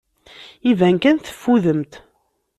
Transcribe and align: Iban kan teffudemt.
Iban 0.71 0.95
kan 0.97 1.17
teffudemt. 1.19 1.93